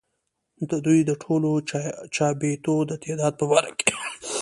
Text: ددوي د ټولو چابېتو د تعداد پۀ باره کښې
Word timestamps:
ددوي 0.69 0.99
د 1.05 1.11
ټولو 1.23 1.51
چابېتو 2.15 2.75
د 2.89 2.91
تعداد 3.03 3.33
پۀ 3.39 3.45
باره 3.51 3.71
کښې 3.79 3.91